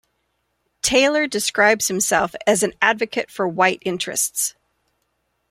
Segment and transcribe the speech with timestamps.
[0.81, 4.55] Taylor describes himself as an advocate for white interests.